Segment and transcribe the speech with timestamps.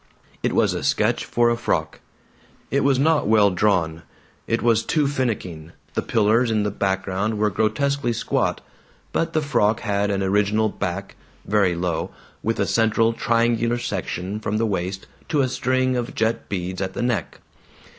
[0.41, 1.99] It was a sketch for a frock.
[2.71, 4.01] It was not well drawn;
[4.47, 8.61] it was too finicking; the pillars in the background were grotesquely squat.
[9.11, 12.09] But the frock had an original back, very low,
[12.41, 16.93] with a central triangular section from the waist to a string of jet beads at
[16.93, 17.37] the neck.